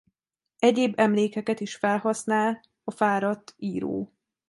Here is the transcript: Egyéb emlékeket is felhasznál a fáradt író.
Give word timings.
Egyéb 0.59 0.93
emlékeket 0.97 1.59
is 1.59 1.75
felhasznál 1.75 2.61
a 2.83 2.91
fáradt 2.91 3.53
író. 3.57 4.13